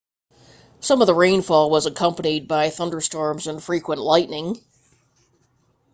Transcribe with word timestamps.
some 0.79 0.99
of 1.01 1.05
the 1.05 1.13
rainfall 1.13 1.69
was 1.69 1.85
accompanied 1.85 2.47
by 2.47 2.71
thunderstorms 2.71 3.45
and 3.45 3.61
frequent 3.63 4.01
lightning 4.01 4.59